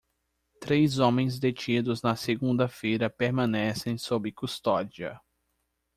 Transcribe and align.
Três 0.59 0.97
homens 0.97 1.37
detidos 1.37 2.01
na 2.01 2.15
segunda-feira 2.15 3.07
permanecem 3.07 3.99
sob 3.99 4.31
custódia. 4.31 5.21